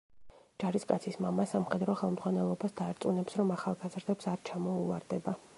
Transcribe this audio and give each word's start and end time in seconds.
ჯარისკაცის 0.61 1.19
მამა 1.25 1.45
სამხედრო 1.51 1.97
ხელმძღვანელობას 2.01 2.75
დაარწმუნებს, 2.81 3.39
რომ 3.43 3.55
ახალგაზრდებს 3.61 4.35
არ 4.37 4.47
ჩამოუვარდება. 4.51 5.41